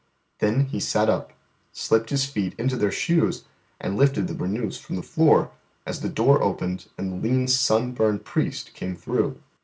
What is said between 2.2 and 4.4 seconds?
feet into their shoes, and lifted the